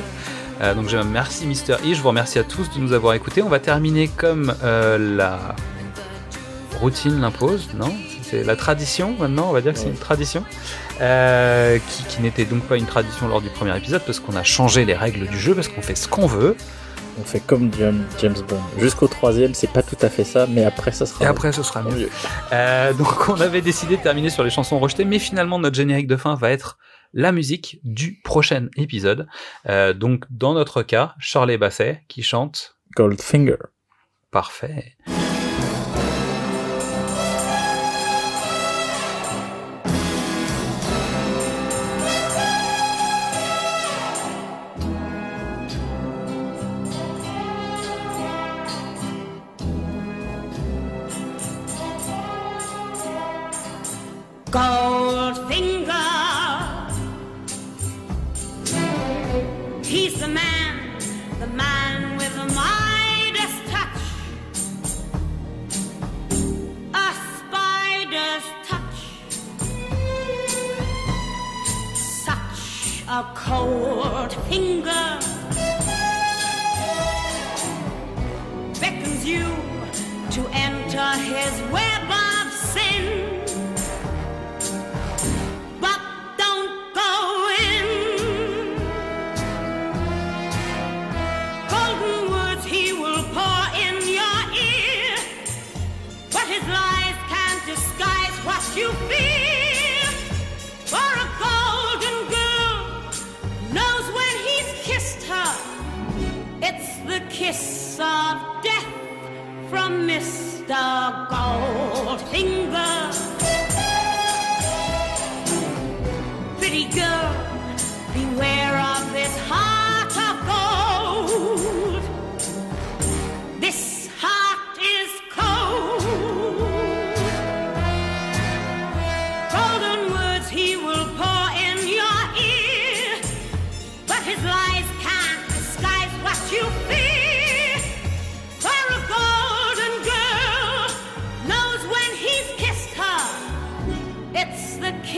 [0.61, 3.43] Euh, donc je remercie Mister E, je vous remercie à tous de nous avoir écoutés.
[3.43, 5.57] On va terminer comme euh, la
[6.81, 7.93] routine l'impose, non?
[8.23, 10.45] C'est la tradition maintenant, on va dire que c'est une tradition.
[11.01, 14.43] Euh, qui, qui n'était donc pas une tradition lors du premier épisode parce qu'on a
[14.43, 16.57] changé les règles du jeu, parce qu'on fait ce qu'on veut.
[17.21, 17.71] On fait comme
[18.21, 18.61] James Bond.
[18.79, 21.65] Jusqu'au troisième, c'est pas tout à fait ça, mais après, ça sera Et après, ce
[21.65, 21.95] sera mieux.
[21.97, 22.11] mieux.
[22.53, 26.07] Euh, donc, on avait décidé de terminer sur les chansons rejetées, mais finalement, notre générique
[26.07, 26.79] de fin va être
[27.13, 29.27] la musique du prochain épisode.
[29.69, 33.57] Euh, donc, dans notre cas, Charlie Basset qui chante Goldfinger.
[34.31, 34.97] Parfait.
[54.51, 54.78] Goldfinger.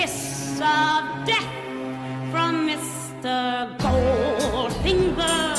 [0.01, 1.53] kiss of death
[2.30, 3.76] from Mr.
[3.76, 5.57] Goldfinger.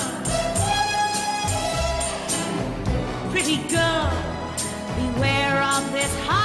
[3.32, 4.10] Pretty girl,
[4.98, 6.41] beware of this heart.